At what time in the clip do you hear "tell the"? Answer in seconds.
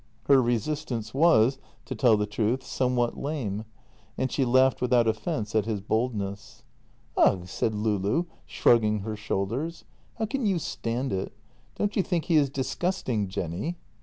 1.93-2.25